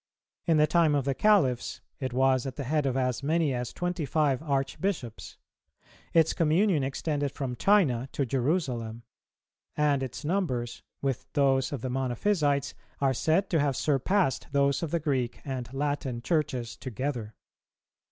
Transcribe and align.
In 0.47 0.57
the 0.57 0.65
time 0.65 0.95
of 0.95 1.05
the 1.05 1.13
Caliphs, 1.13 1.79
it 1.99 2.11
was 2.11 2.47
at 2.47 2.55
the 2.55 2.63
head 2.63 2.87
of 2.87 2.97
as 2.97 3.21
many 3.21 3.53
as 3.53 3.71
twenty 3.71 4.03
five 4.03 4.41
Archbishops; 4.41 5.37
its 6.11 6.33
Communion 6.33 6.83
extended 6.83 7.31
from 7.31 7.55
China 7.55 8.09
to 8.13 8.25
Jerusalem; 8.25 9.03
and 9.77 10.01
its 10.01 10.25
numbers, 10.25 10.81
with 11.03 11.27
those 11.33 11.71
of 11.71 11.81
the 11.81 11.89
Monophysites, 11.91 12.73
are 12.99 13.13
said 13.13 13.47
to 13.51 13.59
have 13.59 13.75
surpassed 13.75 14.47
those 14.51 14.81
of 14.81 14.89
the 14.89 14.99
Greek 14.99 15.39
and 15.45 15.71
Latin 15.71 16.23
Churches 16.23 16.75
together. 16.75 17.35